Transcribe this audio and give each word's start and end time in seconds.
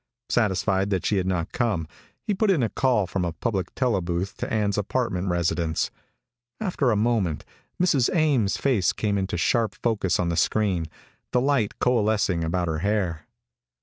Satisfied 0.29 0.89
that 0.89 1.05
she 1.05 1.17
had 1.17 1.27
not 1.27 1.51
come, 1.51 1.87
he 2.23 2.33
put 2.33 2.49
in 2.49 2.63
a 2.63 2.69
call 2.69 3.05
from 3.05 3.23
a 3.23 3.33
public 3.33 3.67
tele 3.75 4.01
booth 4.01 4.35
to 4.37 4.51
Ann's 4.51 4.79
apartment 4.79 5.27
residence. 5.27 5.91
After 6.59 6.89
a 6.89 6.95
moment, 6.95 7.45
Mrs. 7.79 8.09
Ames' 8.11 8.57
face 8.57 8.93
came 8.93 9.15
into 9.15 9.37
sharp 9.37 9.75
focus 9.83 10.19
on 10.19 10.29
the 10.29 10.35
screen, 10.37 10.87
the 11.33 11.39
light 11.39 11.77
coalescing 11.77 12.43
about 12.43 12.67
her 12.67 12.79
hair. 12.79 13.27